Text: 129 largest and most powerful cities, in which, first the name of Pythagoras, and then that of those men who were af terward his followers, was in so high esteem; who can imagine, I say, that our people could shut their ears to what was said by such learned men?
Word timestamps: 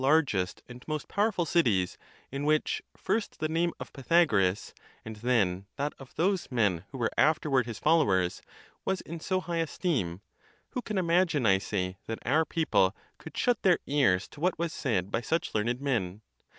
129 0.01 0.15
largest 0.41 0.63
and 0.67 0.83
most 0.87 1.07
powerful 1.07 1.45
cities, 1.45 1.95
in 2.31 2.43
which, 2.43 2.81
first 2.97 3.37
the 3.39 3.47
name 3.47 3.71
of 3.79 3.93
Pythagoras, 3.93 4.73
and 5.05 5.17
then 5.17 5.67
that 5.75 5.93
of 5.99 6.15
those 6.15 6.49
men 6.51 6.85
who 6.89 6.97
were 6.97 7.11
af 7.19 7.39
terward 7.39 7.67
his 7.67 7.77
followers, 7.77 8.41
was 8.83 9.01
in 9.01 9.19
so 9.19 9.39
high 9.41 9.57
esteem; 9.59 10.21
who 10.69 10.81
can 10.81 10.97
imagine, 10.97 11.45
I 11.45 11.59
say, 11.59 11.97
that 12.07 12.17
our 12.25 12.45
people 12.45 12.95
could 13.19 13.37
shut 13.37 13.61
their 13.61 13.77
ears 13.85 14.27
to 14.29 14.39
what 14.39 14.57
was 14.57 14.73
said 14.73 15.11
by 15.11 15.21
such 15.21 15.53
learned 15.53 15.79
men? 15.79 16.21